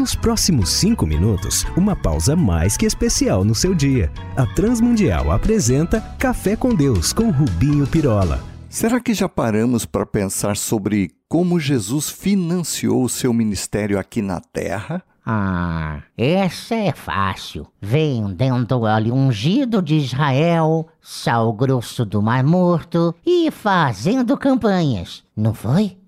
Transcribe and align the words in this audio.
Nos 0.00 0.14
próximos 0.14 0.70
cinco 0.70 1.06
minutos, 1.06 1.66
uma 1.76 1.94
pausa 1.94 2.34
mais 2.34 2.74
que 2.74 2.86
especial 2.86 3.44
no 3.44 3.54
seu 3.54 3.74
dia. 3.74 4.10
A 4.34 4.46
Transmundial 4.46 5.30
apresenta 5.30 6.00
Café 6.18 6.56
com 6.56 6.74
Deus 6.74 7.12
com 7.12 7.30
Rubinho 7.30 7.86
Pirola. 7.86 8.42
Será 8.70 8.98
que 8.98 9.12
já 9.12 9.28
paramos 9.28 9.84
para 9.84 10.06
pensar 10.06 10.56
sobre 10.56 11.10
como 11.28 11.60
Jesus 11.60 12.08
financiou 12.08 13.04
o 13.04 13.10
seu 13.10 13.30
ministério 13.34 13.98
aqui 13.98 14.22
na 14.22 14.40
Terra? 14.40 15.02
Ah, 15.24 16.00
essa 16.16 16.76
é 16.76 16.92
fácil. 16.92 17.66
Vendendo 17.78 18.80
óleo 18.80 19.12
ungido 19.12 19.82
de 19.82 19.96
Israel, 19.96 20.88
sal 21.02 21.52
grosso 21.52 22.06
do 22.06 22.22
Mar 22.22 22.42
Morto 22.42 23.14
e 23.24 23.50
fazendo 23.50 24.34
campanhas, 24.38 25.22
não 25.36 25.52
foi? 25.52 25.98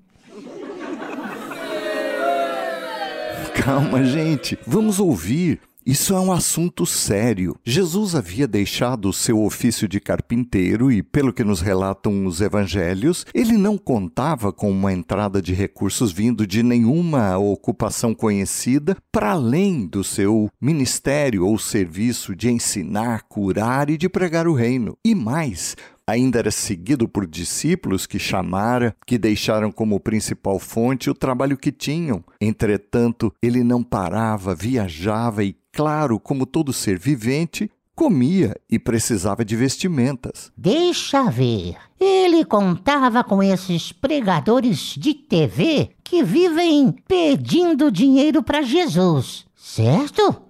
Calma, 3.62 4.04
gente. 4.04 4.58
Vamos 4.66 4.98
ouvir. 4.98 5.60
Isso 5.84 6.14
é 6.14 6.20
um 6.20 6.30
assunto 6.30 6.86
sério. 6.86 7.56
Jesus 7.64 8.14
havia 8.14 8.46
deixado 8.46 9.08
o 9.08 9.12
seu 9.12 9.42
ofício 9.42 9.88
de 9.88 9.98
carpinteiro 9.98 10.92
e, 10.92 11.02
pelo 11.02 11.32
que 11.32 11.42
nos 11.42 11.60
relatam 11.60 12.24
os 12.24 12.40
evangelhos, 12.40 13.26
ele 13.34 13.58
não 13.58 13.76
contava 13.76 14.52
com 14.52 14.70
uma 14.70 14.92
entrada 14.92 15.42
de 15.42 15.52
recursos 15.52 16.12
vindo 16.12 16.46
de 16.46 16.62
nenhuma 16.62 17.36
ocupação 17.36 18.14
conhecida 18.14 18.96
para 19.10 19.32
além 19.32 19.84
do 19.84 20.04
seu 20.04 20.48
ministério 20.60 21.44
ou 21.44 21.58
serviço 21.58 22.36
de 22.36 22.48
ensinar, 22.48 23.24
curar 23.28 23.90
e 23.90 23.98
de 23.98 24.08
pregar 24.08 24.46
o 24.46 24.54
reino. 24.54 24.96
E 25.04 25.16
mais, 25.16 25.76
ainda 26.06 26.38
era 26.38 26.50
seguido 26.50 27.08
por 27.08 27.26
discípulos 27.26 28.06
que 28.06 28.18
chamara, 28.18 28.94
que 29.06 29.18
deixaram 29.18 29.70
como 29.70 30.00
principal 30.00 30.58
fonte 30.58 31.10
o 31.10 31.14
trabalho 31.14 31.56
que 31.56 31.72
tinham. 31.72 32.24
Entretanto, 32.40 33.32
ele 33.42 33.62
não 33.62 33.82
parava, 33.82 34.54
viajava 34.54 35.44
e, 35.44 35.56
claro, 35.72 36.18
como 36.18 36.46
todo 36.46 36.72
ser 36.72 36.98
vivente, 36.98 37.70
comia 37.94 38.56
e 38.70 38.78
precisava 38.78 39.44
de 39.44 39.54
vestimentas. 39.54 40.50
Deixa 40.56 41.30
ver. 41.30 41.76
Ele 42.00 42.44
contava 42.44 43.22
com 43.22 43.42
esses 43.42 43.92
pregadores 43.92 44.94
de 44.98 45.14
TV 45.14 45.90
que 46.02 46.22
vivem 46.22 46.94
pedindo 47.06 47.92
dinheiro 47.92 48.42
para 48.42 48.62
Jesus, 48.62 49.46
certo? 49.54 50.42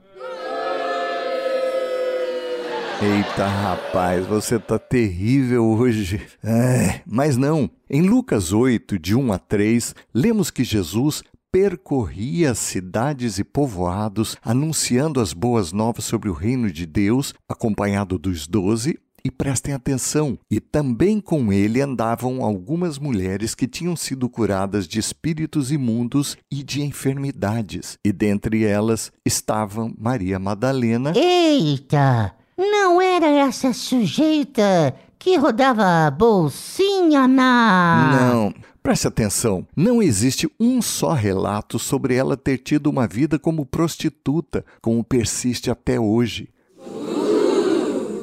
Eita, 3.04 3.48
rapaz, 3.48 4.24
você 4.26 4.60
tá 4.60 4.78
terrível 4.78 5.66
hoje. 5.66 6.22
É, 6.40 7.00
mas 7.04 7.36
não. 7.36 7.68
Em 7.90 8.00
Lucas 8.02 8.52
8, 8.52 8.96
de 8.96 9.16
1 9.16 9.32
a 9.32 9.38
3, 9.40 9.92
lemos 10.14 10.52
que 10.52 10.62
Jesus 10.62 11.24
percorria 11.50 12.54
cidades 12.54 13.40
e 13.40 13.44
povoados, 13.44 14.36
anunciando 14.40 15.18
as 15.18 15.32
boas 15.32 15.72
novas 15.72 16.04
sobre 16.04 16.28
o 16.28 16.32
reino 16.32 16.70
de 16.70 16.86
Deus, 16.86 17.34
acompanhado 17.48 18.16
dos 18.20 18.46
doze. 18.46 18.96
E 19.24 19.30
prestem 19.32 19.74
atenção, 19.74 20.38
e 20.50 20.60
também 20.60 21.20
com 21.20 21.52
ele 21.52 21.80
andavam 21.80 22.44
algumas 22.44 22.98
mulheres 22.98 23.54
que 23.54 23.68
tinham 23.68 23.94
sido 23.96 24.28
curadas 24.28 24.86
de 24.86 24.98
espíritos 24.98 25.70
imundos 25.70 26.36
e 26.50 26.62
de 26.64 26.82
enfermidades, 26.82 27.96
e 28.04 28.12
dentre 28.12 28.64
elas 28.64 29.12
estavam 29.24 29.94
Maria 29.96 30.40
Madalena. 30.40 31.12
Eita! 31.16 32.41
Não 32.70 33.02
era 33.02 33.26
essa 33.26 33.72
sujeita 33.72 34.94
que 35.18 35.36
rodava 35.36 36.08
bolsinha 36.12 37.26
na. 37.26 38.30
Não, 38.32 38.54
preste 38.80 39.08
atenção. 39.08 39.66
Não 39.76 40.00
existe 40.00 40.48
um 40.60 40.80
só 40.80 41.12
relato 41.12 41.76
sobre 41.76 42.14
ela 42.14 42.36
ter 42.36 42.58
tido 42.58 42.86
uma 42.86 43.08
vida 43.08 43.36
como 43.36 43.66
prostituta, 43.66 44.64
como 44.80 45.02
persiste 45.02 45.72
até 45.72 45.98
hoje. 45.98 46.50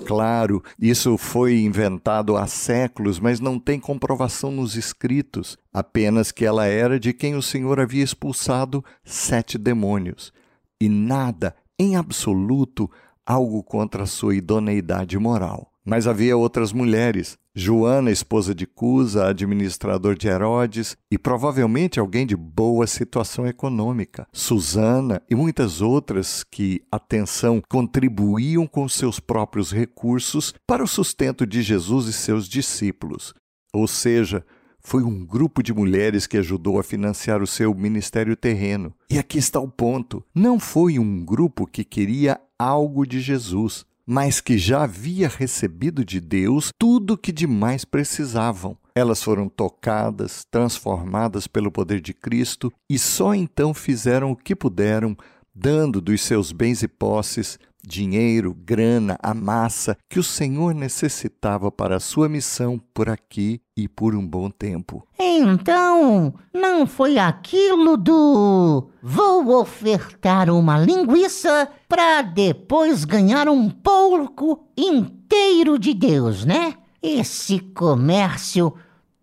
Claro, 0.05 0.63
isso 0.79 1.17
foi 1.17 1.59
inventado 1.59 2.37
há 2.37 2.47
séculos, 2.47 3.19
mas 3.19 3.41
não 3.41 3.59
tem 3.59 3.77
comprovação 3.77 4.51
nos 4.51 4.75
escritos, 4.75 5.57
apenas 5.73 6.31
que 6.31 6.45
ela 6.45 6.65
era 6.65 6.97
de 6.97 7.11
quem 7.11 7.35
o 7.35 7.41
Senhor 7.41 7.79
havia 7.79 8.03
expulsado 8.03 8.83
sete 9.03 9.57
demônios. 9.57 10.33
E 10.81 10.87
nada, 10.87 11.53
em 11.77 11.95
absoluto, 11.95 12.89
algo 13.29 13.61
contra 13.61 14.07
sua 14.07 14.35
idoneidade 14.35 15.15
moral. 15.19 15.71
Mas 15.85 16.07
havia 16.07 16.35
outras 16.35 16.73
mulheres, 16.73 17.37
Joana, 17.55 18.09
esposa 18.09 18.55
de 18.55 18.65
Cusa, 18.65 19.27
administrador 19.27 20.15
de 20.15 20.27
Herodes, 20.27 20.97
e 21.11 21.17
provavelmente 21.17 21.99
alguém 21.99 22.25
de 22.25 22.35
boa 22.35 22.87
situação 22.87 23.45
econômica, 23.45 24.27
Susana 24.33 25.21
e 25.29 25.35
muitas 25.35 25.79
outras 25.79 26.43
que, 26.43 26.81
atenção, 26.91 27.61
contribuíam 27.69 28.65
com 28.65 28.89
seus 28.89 29.19
próprios 29.19 29.71
recursos 29.71 30.53
para 30.65 30.83
o 30.83 30.87
sustento 30.87 31.45
de 31.45 31.61
Jesus 31.61 32.07
e 32.07 32.13
seus 32.13 32.47
discípulos. 32.47 33.33
Ou 33.71 33.87
seja, 33.87 34.43
foi 34.79 35.03
um 35.03 35.23
grupo 35.23 35.61
de 35.61 35.71
mulheres 35.71 36.25
que 36.25 36.37
ajudou 36.37 36.79
a 36.79 36.83
financiar 36.83 37.43
o 37.43 37.47
seu 37.47 37.75
ministério 37.75 38.35
terreno. 38.35 38.93
E 39.09 39.19
aqui 39.19 39.37
está 39.37 39.59
o 39.59 39.67
ponto: 39.67 40.23
não 40.33 40.59
foi 40.59 40.97
um 40.97 41.23
grupo 41.23 41.67
que 41.67 41.83
queria 41.83 42.39
algo 42.59 43.07
de 43.07 43.21
Jesus, 43.21 43.85
mas 44.05 44.41
que 44.41 44.57
já 44.57 44.83
havia 44.83 45.29
recebido 45.29 46.03
de 46.03 46.19
Deus 46.19 46.71
tudo 46.77 47.13
o 47.13 47.17
que 47.17 47.31
de 47.31 47.47
mais 47.47 47.85
precisavam. 47.85 48.77
Elas 48.93 49.23
foram 49.23 49.47
tocadas, 49.47 50.43
transformadas 50.51 51.47
pelo 51.47 51.71
poder 51.71 52.01
de 52.01 52.13
Cristo 52.13 52.73
e 52.89 52.99
só 52.99 53.33
então 53.33 53.73
fizeram 53.73 54.31
o 54.31 54.35
que 54.35 54.55
puderam, 54.55 55.15
dando 55.55 56.01
dos 56.01 56.21
seus 56.21 56.51
bens 56.51 56.83
e 56.83 56.87
posses 56.87 57.57
dinheiro, 57.85 58.53
grana, 58.53 59.17
a 59.21 59.33
massa 59.33 59.97
que 60.09 60.19
o 60.19 60.23
Senhor 60.23 60.73
necessitava 60.73 61.71
para 61.71 61.95
a 61.95 61.99
sua 61.99 62.27
missão 62.27 62.79
por 62.93 63.09
aqui 63.09 63.61
e 63.75 63.87
por 63.87 64.15
um 64.15 64.25
bom 64.25 64.49
tempo. 64.49 65.07
Então, 65.17 66.33
não 66.53 66.85
foi 66.85 67.17
aquilo 67.17 67.97
do 67.97 68.89
vou 69.01 69.59
ofertar 69.59 70.49
uma 70.49 70.77
linguiça 70.77 71.69
para 71.87 72.21
depois 72.21 73.05
ganhar 73.05 73.47
um 73.47 73.69
porco 73.69 74.67
inteiro 74.77 75.79
de 75.79 75.93
Deus, 75.93 76.45
né? 76.45 76.75
Esse 77.01 77.59
comércio, 77.59 78.73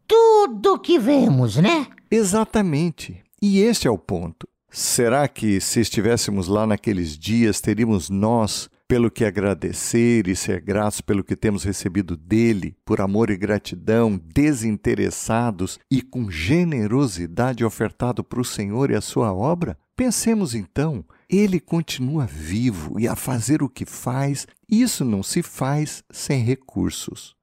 tudo 0.08 0.78
que 0.78 0.98
vemos, 0.98 1.56
né? 1.56 1.86
Exatamente. 2.10 3.22
E 3.40 3.60
este 3.60 3.86
é 3.86 3.90
o 3.90 3.98
ponto. 3.98 4.48
Será 4.70 5.26
que, 5.28 5.60
se 5.60 5.80
estivéssemos 5.80 6.48
lá 6.48 6.66
naqueles 6.66 7.16
dias, 7.16 7.60
teríamos 7.60 8.10
nós 8.10 8.68
pelo 8.88 9.10
que 9.10 9.24
agradecer 9.24 10.28
e 10.28 10.36
ser 10.36 10.60
gratos 10.60 11.00
pelo 11.00 11.24
que 11.24 11.34
temos 11.34 11.64
recebido 11.64 12.16
dele, 12.16 12.76
por 12.84 13.00
amor 13.00 13.30
e 13.30 13.36
gratidão, 13.36 14.20
desinteressados 14.32 15.78
e 15.90 16.02
com 16.02 16.30
generosidade 16.30 17.64
ofertado 17.64 18.22
para 18.22 18.40
o 18.40 18.44
Senhor 18.44 18.90
e 18.90 18.94
a 18.94 19.00
sua 19.00 19.32
obra? 19.32 19.76
Pensemos 19.96 20.54
então, 20.54 21.04
ele 21.28 21.58
continua 21.58 22.26
vivo 22.26 23.00
e 23.00 23.08
a 23.08 23.16
fazer 23.16 23.62
o 23.62 23.68
que 23.68 23.86
faz, 23.86 24.46
isso 24.68 25.04
não 25.04 25.22
se 25.22 25.42
faz 25.42 26.04
sem 26.10 26.44
recursos. 26.44 27.34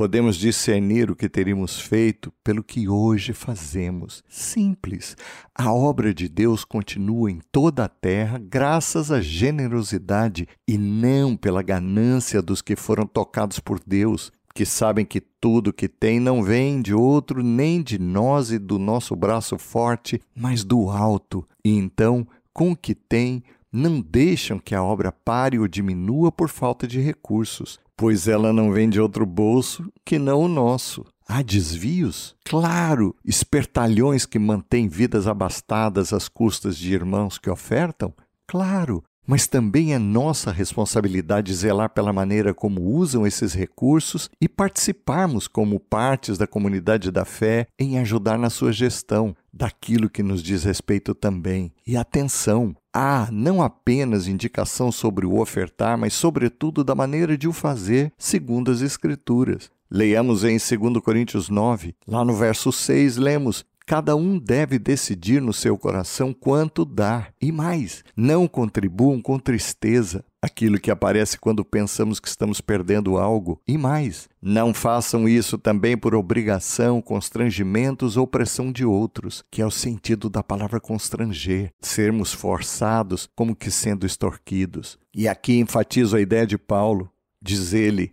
Podemos 0.00 0.36
discernir 0.36 1.10
o 1.10 1.14
que 1.14 1.28
teríamos 1.28 1.78
feito 1.78 2.32
pelo 2.42 2.64
que 2.64 2.88
hoje 2.88 3.34
fazemos. 3.34 4.24
Simples. 4.30 5.14
A 5.54 5.74
obra 5.74 6.14
de 6.14 6.26
Deus 6.26 6.64
continua 6.64 7.30
em 7.30 7.38
toda 7.52 7.84
a 7.84 7.88
terra 7.88 8.38
graças 8.42 9.12
à 9.12 9.20
generosidade 9.20 10.48
e 10.66 10.78
não 10.78 11.36
pela 11.36 11.60
ganância 11.60 12.40
dos 12.40 12.62
que 12.62 12.76
foram 12.76 13.06
tocados 13.06 13.60
por 13.60 13.78
Deus, 13.86 14.32
que 14.54 14.64
sabem 14.64 15.04
que 15.04 15.20
tudo 15.20 15.70
que 15.70 15.86
tem 15.86 16.18
não 16.18 16.42
vem 16.42 16.80
de 16.80 16.94
outro, 16.94 17.42
nem 17.42 17.82
de 17.82 17.98
nós 17.98 18.50
e 18.50 18.58
do 18.58 18.78
nosso 18.78 19.14
braço 19.14 19.58
forte, 19.58 20.18
mas 20.34 20.64
do 20.64 20.88
alto. 20.88 21.46
E 21.62 21.76
então, 21.76 22.26
com 22.54 22.72
o 22.72 22.76
que 22.76 22.94
tem, 22.94 23.42
não 23.70 24.00
deixam 24.00 24.58
que 24.58 24.74
a 24.74 24.82
obra 24.82 25.12
pare 25.12 25.58
ou 25.58 25.68
diminua 25.68 26.32
por 26.32 26.48
falta 26.48 26.88
de 26.88 27.00
recursos 27.02 27.78
pois 28.00 28.26
ela 28.26 28.50
não 28.50 28.72
vem 28.72 28.88
de 28.88 28.98
outro 28.98 29.26
bolso 29.26 29.92
que 30.06 30.18
não 30.18 30.40
o 30.40 30.48
nosso. 30.48 31.04
Há 31.28 31.42
desvios? 31.42 32.34
Claro, 32.46 33.14
espertalhões 33.22 34.24
que 34.24 34.38
mantêm 34.38 34.88
vidas 34.88 35.26
abastadas 35.26 36.10
às 36.10 36.26
custas 36.26 36.78
de 36.78 36.94
irmãos 36.94 37.36
que 37.36 37.50
ofertam? 37.50 38.14
Claro, 38.48 39.04
mas 39.26 39.46
também 39.46 39.92
é 39.92 39.98
nossa 39.98 40.50
responsabilidade 40.50 41.52
zelar 41.52 41.90
pela 41.90 42.10
maneira 42.10 42.54
como 42.54 42.80
usam 42.80 43.26
esses 43.26 43.52
recursos 43.52 44.30
e 44.40 44.48
participarmos 44.48 45.46
como 45.46 45.78
partes 45.78 46.38
da 46.38 46.46
comunidade 46.46 47.10
da 47.10 47.26
fé 47.26 47.66
em 47.78 47.98
ajudar 47.98 48.38
na 48.38 48.48
sua 48.48 48.72
gestão 48.72 49.36
daquilo 49.52 50.08
que 50.08 50.22
nos 50.22 50.42
diz 50.42 50.64
respeito 50.64 51.14
também. 51.14 51.70
E 51.86 51.98
atenção, 51.98 52.74
há 52.92 53.28
não 53.30 53.62
apenas 53.62 54.26
indicação 54.26 54.90
sobre 54.90 55.26
o 55.26 55.40
ofertar, 55.40 55.98
mas 55.98 56.14
sobretudo 56.14 56.82
da 56.82 56.94
maneira 56.94 57.36
de 57.36 57.48
o 57.48 57.52
fazer, 57.52 58.12
segundo 58.18 58.70
as 58.70 58.80
escrituras. 58.80 59.70
Leiamos 59.90 60.44
em 60.44 60.56
2 60.56 61.02
Coríntios 61.02 61.48
9, 61.48 61.94
lá 62.06 62.24
no 62.24 62.34
verso 62.34 62.70
6, 62.70 63.16
lemos 63.16 63.64
Cada 63.86 64.14
um 64.14 64.38
deve 64.38 64.78
decidir 64.78 65.42
no 65.42 65.52
seu 65.52 65.76
coração 65.76 66.32
quanto 66.32 66.84
dar. 66.84 67.34
E 67.40 67.50
mais, 67.50 68.04
não 68.16 68.46
contribuam 68.46 69.20
com 69.20 69.38
tristeza, 69.38 70.24
aquilo 70.42 70.78
que 70.78 70.90
aparece 70.90 71.38
quando 71.38 71.64
pensamos 71.64 72.18
que 72.18 72.28
estamos 72.28 72.60
perdendo 72.60 73.18
algo. 73.18 73.60
E 73.66 73.76
mais, 73.76 74.28
não 74.40 74.72
façam 74.72 75.28
isso 75.28 75.58
também 75.58 75.96
por 75.96 76.14
obrigação, 76.14 77.02
constrangimentos 77.02 78.16
ou 78.16 78.26
pressão 78.26 78.72
de 78.72 78.84
outros, 78.84 79.44
que 79.50 79.60
é 79.60 79.66
o 79.66 79.70
sentido 79.70 80.30
da 80.30 80.42
palavra 80.42 80.80
constranger, 80.80 81.72
sermos 81.80 82.32
forçados 82.32 83.28
como 83.34 83.56
que 83.56 83.70
sendo 83.70 84.06
extorquidos. 84.06 84.98
E 85.14 85.28
aqui 85.28 85.58
enfatizo 85.58 86.16
a 86.16 86.20
ideia 86.20 86.46
de 86.46 86.56
Paulo, 86.56 87.10
diz 87.42 87.72
ele, 87.72 88.12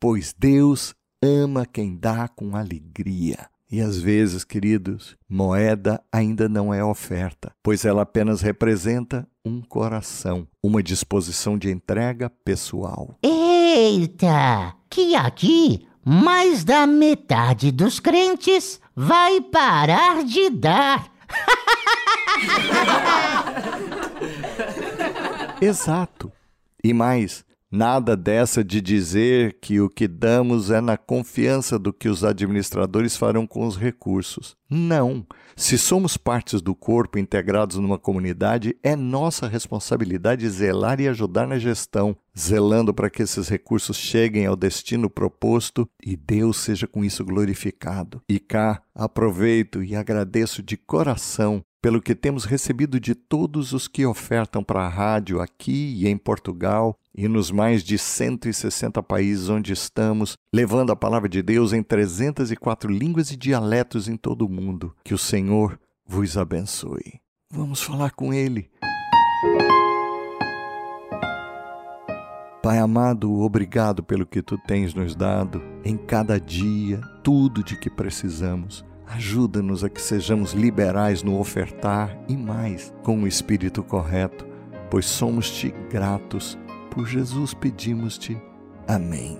pois 0.00 0.34
Deus 0.36 0.94
ama 1.22 1.66
quem 1.66 1.96
dá 1.96 2.28
com 2.28 2.56
alegria. 2.56 3.48
E 3.70 3.82
às 3.82 3.98
vezes, 3.98 4.44
queridos, 4.44 5.14
moeda 5.28 6.02
ainda 6.10 6.48
não 6.48 6.72
é 6.72 6.82
oferta, 6.82 7.52
pois 7.62 7.84
ela 7.84 8.00
apenas 8.00 8.40
representa 8.40 9.28
um 9.44 9.60
coração, 9.60 10.48
uma 10.62 10.82
disposição 10.82 11.58
de 11.58 11.70
entrega 11.70 12.30
pessoal. 12.44 13.14
Eita! 13.22 14.74
Que 14.88 15.14
aqui 15.14 15.86
mais 16.02 16.64
da 16.64 16.86
metade 16.86 17.70
dos 17.70 18.00
crentes 18.00 18.80
vai 18.96 19.42
parar 19.42 20.24
de 20.24 20.48
dar. 20.48 21.12
Exato. 25.60 26.32
E 26.82 26.94
mais, 26.94 27.44
Nada 27.70 28.16
dessa 28.16 28.64
de 28.64 28.80
dizer 28.80 29.58
que 29.60 29.78
o 29.78 29.90
que 29.90 30.08
damos 30.08 30.70
é 30.70 30.80
na 30.80 30.96
confiança 30.96 31.78
do 31.78 31.92
que 31.92 32.08
os 32.08 32.24
administradores 32.24 33.14
farão 33.14 33.46
com 33.46 33.66
os 33.66 33.76
recursos. 33.76 34.56
Não. 34.70 35.26
Se 35.54 35.76
somos 35.76 36.16
partes 36.16 36.62
do 36.62 36.74
corpo 36.74 37.18
integrados 37.18 37.76
numa 37.76 37.98
comunidade, 37.98 38.74
é 38.82 38.96
nossa 38.96 39.46
responsabilidade 39.46 40.48
zelar 40.48 40.98
e 40.98 41.08
ajudar 41.08 41.46
na 41.46 41.58
gestão, 41.58 42.16
zelando 42.38 42.94
para 42.94 43.10
que 43.10 43.22
esses 43.22 43.48
recursos 43.48 43.98
cheguem 43.98 44.46
ao 44.46 44.56
destino 44.56 45.10
proposto 45.10 45.86
e 46.02 46.16
Deus 46.16 46.56
seja 46.58 46.86
com 46.86 47.04
isso 47.04 47.22
glorificado. 47.22 48.22
E 48.26 48.38
cá, 48.38 48.80
aproveito 48.94 49.82
e 49.82 49.94
agradeço 49.94 50.62
de 50.62 50.76
coração 50.76 51.62
pelo 51.80 52.02
que 52.02 52.14
temos 52.14 52.44
recebido 52.44 52.98
de 52.98 53.14
todos 53.14 53.72
os 53.72 53.86
que 53.86 54.04
ofertam 54.04 54.64
para 54.64 54.80
a 54.80 54.88
rádio 54.88 55.40
aqui 55.40 55.94
e 55.96 56.08
em 56.08 56.16
Portugal 56.16 56.98
e 57.18 57.26
nos 57.26 57.50
mais 57.50 57.82
de 57.82 57.98
160 57.98 59.02
países 59.02 59.48
onde 59.48 59.72
estamos, 59.72 60.36
levando 60.54 60.92
a 60.92 60.96
palavra 60.96 61.28
de 61.28 61.42
Deus 61.42 61.72
em 61.72 61.82
304 61.82 62.88
línguas 62.88 63.32
e 63.32 63.36
dialetos 63.36 64.06
em 64.06 64.16
todo 64.16 64.46
o 64.46 64.48
mundo. 64.48 64.94
Que 65.02 65.12
o 65.12 65.18
Senhor 65.18 65.80
vos 66.06 66.38
abençoe. 66.38 67.20
Vamos 67.52 67.82
falar 67.82 68.12
com 68.12 68.32
Ele. 68.32 68.70
Pai 72.62 72.78
amado, 72.78 73.40
obrigado 73.40 74.00
pelo 74.04 74.24
que 74.24 74.40
tu 74.40 74.56
tens 74.56 74.94
nos 74.94 75.16
dado 75.16 75.60
em 75.84 75.96
cada 75.96 76.38
dia, 76.38 77.00
tudo 77.24 77.64
de 77.64 77.76
que 77.76 77.90
precisamos. 77.90 78.84
Ajuda-nos 79.08 79.82
a 79.82 79.88
que 79.88 80.00
sejamos 80.00 80.52
liberais 80.52 81.24
no 81.24 81.40
ofertar 81.40 82.16
e 82.28 82.36
mais, 82.36 82.94
com 83.02 83.24
o 83.24 83.26
espírito 83.26 83.82
correto, 83.82 84.46
pois 84.88 85.06
somos-te 85.06 85.74
gratos. 85.90 86.56
Por 86.98 87.06
Jesus 87.06 87.54
pedimos-te. 87.54 88.36
Amém. 88.88 89.38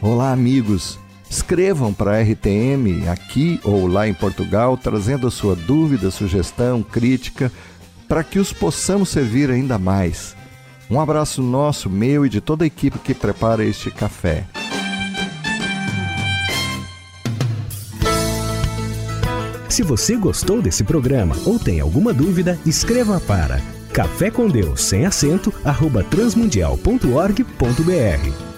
Olá, 0.00 0.32
amigos. 0.32 0.98
Escrevam 1.28 1.92
para 1.92 2.12
a 2.12 2.22
RTM 2.22 3.06
aqui 3.06 3.60
ou 3.62 3.86
lá 3.86 4.08
em 4.08 4.14
Portugal, 4.14 4.78
trazendo 4.78 5.26
a 5.26 5.30
sua 5.30 5.54
dúvida, 5.54 6.10
sugestão, 6.10 6.82
crítica, 6.82 7.52
para 8.08 8.24
que 8.24 8.38
os 8.38 8.50
possamos 8.50 9.10
servir 9.10 9.50
ainda 9.50 9.78
mais. 9.78 10.34
Um 10.90 10.98
abraço 10.98 11.42
nosso, 11.42 11.90
meu 11.90 12.24
e 12.24 12.30
de 12.30 12.40
toda 12.40 12.64
a 12.64 12.66
equipe 12.66 12.98
que 13.00 13.12
prepara 13.12 13.62
este 13.62 13.90
café. 13.90 14.46
Se 19.68 19.82
você 19.82 20.16
gostou 20.16 20.62
desse 20.62 20.82
programa 20.82 21.36
ou 21.44 21.58
tem 21.58 21.78
alguma 21.78 22.14
dúvida, 22.14 22.58
escreva 22.64 23.20
para 23.20 23.60
café 23.94 24.30
com 24.30 24.48
Deus 24.48 24.82
sem 24.82 25.06
acento 25.06 25.54
arroba 25.64 26.02
transmundial.org.br 26.02 28.53